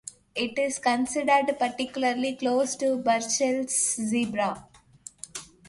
It 0.33 0.57
is 0.57 0.79
considered 0.79 1.59
particularly 1.59 2.35
close 2.35 2.75
to 2.77 2.97
Burchell's 2.97 3.69
zebra. 3.93 4.65